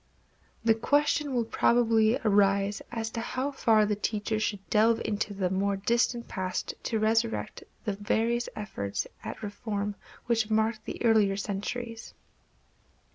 [0.63, 5.51] The question will probably arise as to how far the teacher should delve into the
[5.51, 9.93] more distant past to resurrect the various efforts at reform
[10.25, 12.15] which marked the earlier centuries.